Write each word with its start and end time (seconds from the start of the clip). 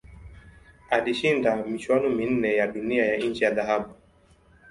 Alishinda 0.89 1.55
michuano 1.55 2.09
minne 2.09 2.55
ya 2.55 2.67
Dunia 2.67 3.05
ya 3.05 3.17
nje 3.25 3.45
ya 3.45 3.51
dhahabu. 3.51 3.93